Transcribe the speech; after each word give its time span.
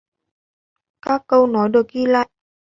Các 1.01 1.23
câu 1.27 1.47
nói 1.47 1.69
được 1.69 1.87
ghi 1.91 2.05
lại 2.05 2.29